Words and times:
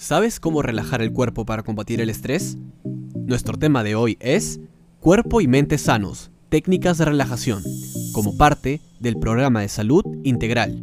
¿Sabes 0.00 0.40
cómo 0.40 0.62
relajar 0.62 1.02
el 1.02 1.12
cuerpo 1.12 1.44
para 1.44 1.62
combatir 1.62 2.00
el 2.00 2.08
estrés? 2.08 2.56
Nuestro 3.14 3.58
tema 3.58 3.84
de 3.84 3.94
hoy 3.94 4.16
es 4.18 4.58
Cuerpo 4.98 5.42
y 5.42 5.46
mente 5.46 5.76
sanos, 5.76 6.30
técnicas 6.48 6.96
de 6.96 7.04
relajación, 7.04 7.62
como 8.14 8.38
parte 8.38 8.80
del 8.98 9.18
programa 9.18 9.60
de 9.60 9.68
salud 9.68 10.02
integral. 10.24 10.82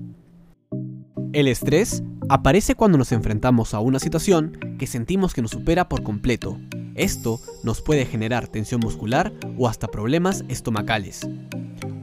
El 1.34 1.48
estrés 1.48 2.04
aparece 2.30 2.76
cuando 2.76 3.00
nos 3.00 3.12
enfrentamos 3.12 3.74
a 3.74 3.80
una 3.80 3.98
situación 3.98 4.56
que 4.78 4.86
sentimos 4.86 5.34
que 5.34 5.42
nos 5.42 5.50
supera 5.50 5.90
por 5.90 6.04
completo. 6.04 6.60
Esto 6.94 7.40
nos 7.64 7.82
puede 7.82 8.06
generar 8.06 8.48
tensión 8.48 8.82
muscular 8.82 9.34
o 9.58 9.68
hasta 9.68 9.88
problemas 9.88 10.46
estomacales. 10.48 11.28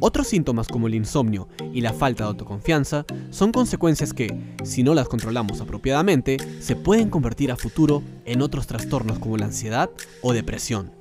Otros 0.06 0.26
síntomas 0.26 0.68
como 0.68 0.86
el 0.86 0.94
insomnio 0.94 1.48
y 1.72 1.80
la 1.80 1.94
falta 1.94 2.24
de 2.24 2.28
autoconfianza 2.28 3.06
son 3.30 3.52
consecuencias 3.52 4.12
que, 4.12 4.54
si 4.62 4.82
no 4.82 4.92
las 4.92 5.08
controlamos 5.08 5.62
apropiadamente, 5.62 6.36
se 6.60 6.76
pueden 6.76 7.08
convertir 7.08 7.50
a 7.50 7.56
futuro 7.56 8.02
en 8.26 8.42
otros 8.42 8.66
trastornos 8.66 9.18
como 9.18 9.38
la 9.38 9.46
ansiedad 9.46 9.88
o 10.20 10.34
depresión. 10.34 10.92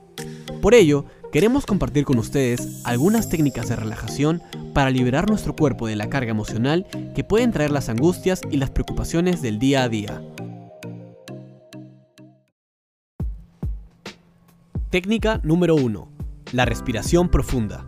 Por 0.61 0.73
ello, 0.73 1.03
queremos 1.33 1.65
compartir 1.65 2.05
con 2.05 2.17
ustedes 2.17 2.79
algunas 2.85 3.27
técnicas 3.27 3.67
de 3.67 3.75
relajación 3.75 4.41
para 4.73 4.89
liberar 4.89 5.29
nuestro 5.29 5.53
cuerpo 5.53 5.85
de 5.85 5.97
la 5.97 6.07
carga 6.07 6.31
emocional 6.31 6.87
que 7.13 7.25
pueden 7.25 7.51
traer 7.51 7.71
las 7.71 7.89
angustias 7.89 8.39
y 8.51 8.55
las 8.55 8.69
preocupaciones 8.69 9.41
del 9.41 9.59
día 9.59 9.83
a 9.83 9.89
día. 9.89 10.21
Técnica 14.89 15.41
número 15.43 15.75
1. 15.75 16.07
La 16.53 16.63
respiración 16.63 17.27
profunda. 17.27 17.85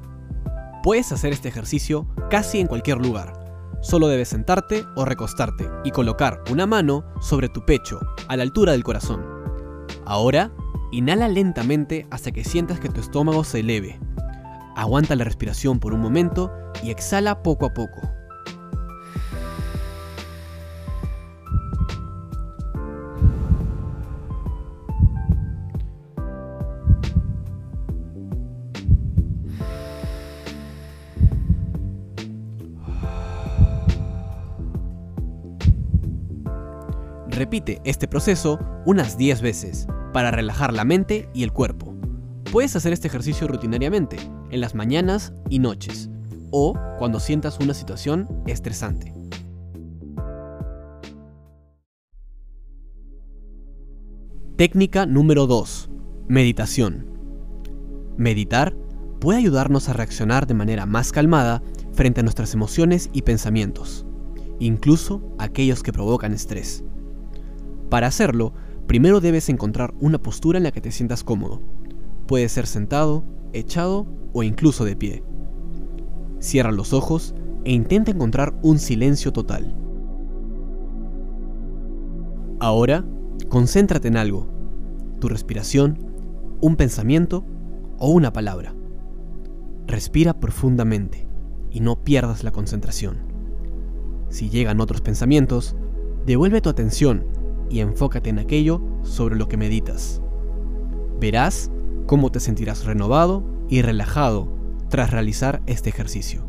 Puedes 0.86 1.12
hacer 1.12 1.34
este 1.34 1.50
ejercicio 1.50 2.08
casi 2.30 2.60
en 2.60 2.68
cualquier 2.68 3.00
lugar. 3.00 3.34
Solo 3.82 4.08
debes 4.08 4.30
sentarte 4.30 4.86
o 4.96 5.04
recostarte 5.04 5.68
y 5.84 5.90
colocar 5.90 6.44
una 6.52 6.68
mano 6.68 7.04
sobre 7.22 7.50
tu 7.50 7.66
pecho, 7.66 8.00
a 8.28 8.38
la 8.38 8.44
altura 8.44 8.74
del 8.74 8.84
corazón. 8.84 9.26
Ahora, 10.06 10.52
inhala 10.92 11.28
lentamente 11.28 12.06
hasta 12.12 12.32
que 12.32 12.44
sientas 12.44 12.80
que 12.80 12.90
tu 12.90 13.02
estómago 13.02 13.44
se 13.44 13.62
eleve. 13.62 14.00
Aguanta 14.76 15.16
la 15.16 15.24
respiración 15.24 15.80
por 15.80 15.92
un 15.92 16.02
momento 16.02 16.54
y 16.84 16.92
exhala 16.92 17.42
poco 17.42 17.66
a 17.66 17.74
poco. 17.74 18.08
Repite 37.36 37.82
este 37.84 38.08
proceso 38.08 38.60
unas 38.86 39.18
10 39.18 39.42
veces 39.42 39.88
para 40.14 40.32
relajar 40.32 40.72
la 40.72 40.86
mente 40.86 41.28
y 41.34 41.44
el 41.44 41.52
cuerpo. 41.52 41.94
Puedes 42.50 42.78
hacer 42.78 42.94
este 42.94 43.10
ejercicio 43.10 43.46
rutinariamente, 43.46 44.16
en 44.52 44.62
las 44.62 44.74
mañanas 44.74 45.34
y 45.50 45.60
noches, 45.60 46.10
o 46.52 46.80
cuando 46.98 47.20
sientas 47.20 47.60
una 47.60 47.74
situación 47.74 48.30
estresante. 48.48 49.14
Técnica 54.56 55.06
número 55.06 55.46
2. 55.46 55.90
Meditación. 56.30 57.06
Meditar 58.16 58.78
puede 59.20 59.40
ayudarnos 59.40 59.90
a 59.90 59.94
reaccionar 59.94 60.48
de 60.48 60.54
manera 60.54 60.86
más 60.86 61.12
calmada 61.12 61.62
frente 61.92 62.22
a 62.22 62.24
nuestras 62.24 62.54
emociones 62.54 63.10
y 63.12 63.24
pensamientos, 63.24 64.06
incluso 64.60 65.36
aquellos 65.38 65.84
que 65.84 65.92
provocan 65.92 66.34
estrés. 66.34 66.86
Para 67.96 68.08
hacerlo, 68.08 68.52
primero 68.88 69.22
debes 69.22 69.48
encontrar 69.48 69.94
una 70.02 70.22
postura 70.22 70.58
en 70.58 70.64
la 70.64 70.72
que 70.72 70.82
te 70.82 70.92
sientas 70.92 71.24
cómodo. 71.24 71.62
Puede 72.28 72.50
ser 72.50 72.68
sentado, 72.68 73.24
echado 73.54 74.06
o 74.34 74.44
incluso 74.44 74.84
de 74.84 74.98
pie. 74.98 75.24
Cierra 76.40 76.74
los 76.74 76.92
ojos 76.92 77.34
e 77.64 77.72
intenta 77.72 78.12
encontrar 78.12 78.54
un 78.64 78.80
silencio 78.80 79.32
total. 79.32 79.78
Ahora, 82.60 83.06
concéntrate 83.48 84.10
en 84.10 84.18
algo, 84.18 84.50
tu 85.22 85.30
respiración, 85.30 85.98
un 86.60 86.76
pensamiento 86.76 87.46
o 87.98 88.10
una 88.10 88.34
palabra. 88.34 88.76
Respira 89.88 90.38
profundamente 90.42 91.30
y 91.72 91.80
no 91.80 92.04
pierdas 92.04 92.44
la 92.44 92.52
concentración. 92.52 93.20
Si 94.28 94.50
llegan 94.50 94.82
otros 94.82 95.00
pensamientos, 95.00 95.78
devuelve 96.26 96.60
tu 96.60 96.68
atención 96.68 97.45
y 97.70 97.80
enfócate 97.80 98.30
en 98.30 98.40
aquello 98.40 98.82
sobre 99.04 99.36
lo 99.36 99.48
que 99.48 99.58
meditas. 99.58 100.22
Verás 101.20 101.72
cómo 102.06 102.32
te 102.32 102.40
sentirás 102.40 102.86
renovado 102.86 103.44
y 103.70 103.82
relajado 103.82 104.52
tras 104.90 105.12
realizar 105.12 105.62
este 105.66 105.90
ejercicio. 105.90 106.46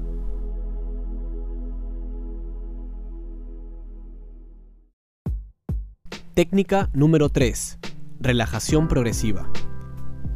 Técnica 6.34 6.91
número 6.93 7.31
3. 7.31 7.78
Relajación 8.21 8.88
progresiva. 8.88 9.50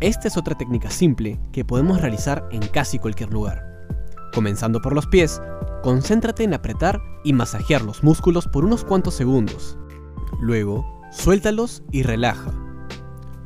Esta 0.00 0.28
es 0.28 0.38
otra 0.38 0.56
técnica 0.56 0.88
simple 0.88 1.38
que 1.52 1.62
podemos 1.62 2.00
realizar 2.00 2.48
en 2.52 2.66
casi 2.68 2.98
cualquier 2.98 3.30
lugar. 3.30 3.86
Comenzando 4.32 4.80
por 4.80 4.94
los 4.94 5.06
pies, 5.06 5.42
concéntrate 5.82 6.44
en 6.44 6.54
apretar 6.54 7.02
y 7.22 7.34
masajear 7.34 7.82
los 7.82 8.02
músculos 8.02 8.48
por 8.48 8.64
unos 8.64 8.82
cuantos 8.82 9.12
segundos. 9.12 9.76
Luego, 10.38 11.02
suéltalos 11.10 11.82
y 11.90 12.02
relaja. 12.02 12.52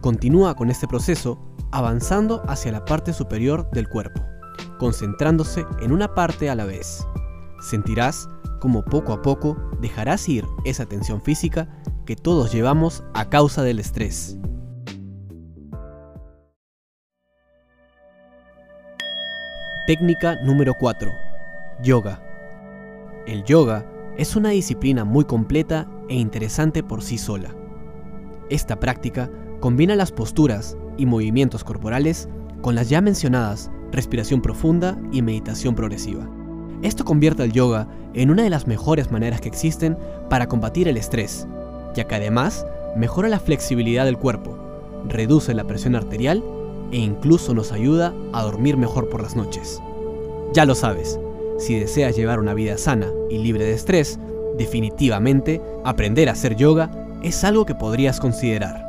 Continúa 0.00 0.54
con 0.54 0.70
este 0.70 0.86
proceso 0.86 1.38
avanzando 1.70 2.42
hacia 2.46 2.72
la 2.72 2.84
parte 2.84 3.12
superior 3.12 3.70
del 3.72 3.88
cuerpo, 3.88 4.22
concentrándose 4.78 5.64
en 5.80 5.92
una 5.92 6.14
parte 6.14 6.50
a 6.50 6.54
la 6.54 6.66
vez. 6.66 7.06
Sentirás 7.60 8.28
como 8.60 8.82
poco 8.82 9.12
a 9.12 9.22
poco 9.22 9.56
dejarás 9.80 10.28
ir 10.28 10.44
esa 10.64 10.86
tensión 10.86 11.20
física 11.20 11.68
que 12.06 12.16
todos 12.16 12.52
llevamos 12.52 13.04
a 13.12 13.28
causa 13.28 13.62
del 13.62 13.78
estrés. 13.78 14.38
Técnica 19.86 20.36
número 20.36 20.72
4. 20.78 21.12
Yoga. 21.82 22.22
El 23.26 23.44
yoga 23.44 23.84
es 24.16 24.34
una 24.34 24.48
disciplina 24.48 25.04
muy 25.04 25.26
completa 25.26 25.86
e 26.08 26.16
interesante 26.16 26.82
por 26.82 27.02
sí 27.02 27.18
sola. 27.18 27.54
Esta 28.50 28.78
práctica 28.78 29.30
combina 29.60 29.96
las 29.96 30.12
posturas 30.12 30.76
y 30.96 31.06
movimientos 31.06 31.64
corporales 31.64 32.28
con 32.60 32.74
las 32.74 32.88
ya 32.88 33.00
mencionadas 33.00 33.70
respiración 33.92 34.42
profunda 34.42 34.98
y 35.12 35.22
meditación 35.22 35.74
progresiva. 35.74 36.28
Esto 36.82 37.04
convierte 37.04 37.42
al 37.42 37.52
yoga 37.52 37.88
en 38.12 38.30
una 38.30 38.42
de 38.42 38.50
las 38.50 38.66
mejores 38.66 39.10
maneras 39.10 39.40
que 39.40 39.48
existen 39.48 39.96
para 40.28 40.48
combatir 40.48 40.88
el 40.88 40.96
estrés, 40.96 41.46
ya 41.94 42.04
que 42.04 42.14
además 42.14 42.66
mejora 42.96 43.28
la 43.28 43.40
flexibilidad 43.40 44.04
del 44.04 44.18
cuerpo, 44.18 44.58
reduce 45.08 45.54
la 45.54 45.64
presión 45.64 45.94
arterial 45.94 46.42
e 46.92 46.98
incluso 46.98 47.54
nos 47.54 47.72
ayuda 47.72 48.14
a 48.32 48.42
dormir 48.42 48.76
mejor 48.76 49.08
por 49.08 49.22
las 49.22 49.36
noches. 49.36 49.80
Ya 50.52 50.66
lo 50.66 50.74
sabes, 50.74 51.18
si 51.58 51.78
deseas 51.78 52.16
llevar 52.16 52.40
una 52.40 52.54
vida 52.54 52.76
sana 52.78 53.10
y 53.30 53.38
libre 53.38 53.64
de 53.64 53.74
estrés, 53.74 54.18
definitivamente 54.56 55.60
aprender 55.84 56.28
a 56.28 56.32
hacer 56.32 56.56
yoga 56.56 56.90
es 57.22 57.44
algo 57.44 57.66
que 57.66 57.74
podrías 57.74 58.20
considerar. 58.20 58.84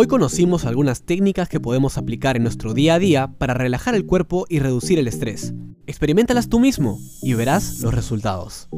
Hoy 0.00 0.06
conocimos 0.06 0.64
algunas 0.64 1.02
técnicas 1.02 1.48
que 1.48 1.58
podemos 1.58 1.98
aplicar 1.98 2.36
en 2.36 2.44
nuestro 2.44 2.72
día 2.72 2.94
a 2.94 2.98
día 3.00 3.32
para 3.36 3.54
relajar 3.54 3.96
el 3.96 4.06
cuerpo 4.06 4.46
y 4.48 4.60
reducir 4.60 4.98
el 5.00 5.08
estrés. 5.08 5.54
Experimentalas 5.88 6.48
tú 6.48 6.60
mismo 6.60 7.00
y 7.20 7.34
verás 7.34 7.80
los 7.80 7.92
resultados. 7.92 8.68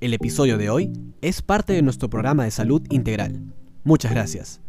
El 0.00 0.14
episodio 0.14 0.56
de 0.56 0.70
hoy 0.70 0.92
es 1.20 1.42
parte 1.42 1.74
de 1.74 1.82
nuestro 1.82 2.08
programa 2.08 2.44
de 2.44 2.50
salud 2.52 2.82
integral. 2.88 3.42
Muchas 3.84 4.12
gracias. 4.12 4.62